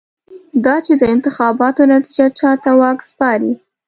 [0.65, 3.51] دا چې د انتخاباتو نتېجه چا ته واک سپاري.